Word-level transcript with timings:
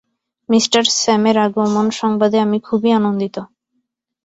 Me 0.49 0.59
স্যামের 0.95 1.37
আগমন-সংবাদে 1.37 2.37
আমি 2.39 2.57
খুবই 2.59 2.89
আনন্দিত। 2.91 3.35